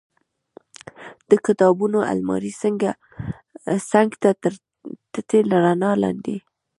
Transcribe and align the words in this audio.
د 1.29 1.31
کتابونو 1.45 1.99
المارۍ 2.11 2.53
څنګ 3.91 4.09
ته 4.21 4.29
تر 4.43 4.53
تتې 5.13 5.39
رڼا 5.51 5.91
لاندې. 6.03 6.35